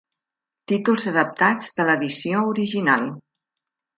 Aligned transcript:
Títols 0.71 1.05
adaptats 1.11 1.69
de 1.79 1.85
l'edició 1.91 2.41
original. 2.55 3.05